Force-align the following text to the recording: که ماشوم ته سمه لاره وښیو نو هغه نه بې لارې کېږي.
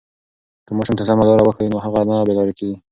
که 0.65 0.71
ماشوم 0.77 0.95
ته 0.99 1.03
سمه 1.09 1.23
لاره 1.27 1.43
وښیو 1.45 1.71
نو 1.73 1.77
هغه 1.85 2.01
نه 2.09 2.15
بې 2.27 2.33
لارې 2.37 2.53
کېږي. 2.59 2.77